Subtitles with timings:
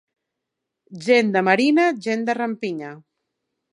[1.07, 2.91] Gent de marina, gent de rampinya.